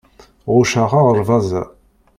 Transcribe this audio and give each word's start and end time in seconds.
Ɣucceɣ 0.53 0.91
aɣerbaz-a. 0.99 1.63